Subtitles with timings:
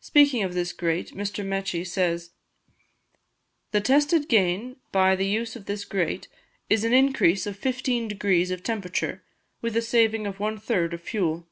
[0.00, 1.42] Speaking of this grate, Mr.
[1.46, 2.32] Mechi says:
[3.70, 6.28] "The tested gain by the use of this grate
[6.68, 9.22] is an increase of 15 degrees of temperature,
[9.62, 11.48] with a saving of one third in fuel.